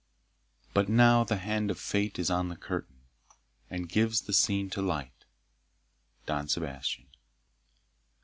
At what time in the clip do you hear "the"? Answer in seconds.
1.23-1.35, 2.49-2.55, 4.21-4.33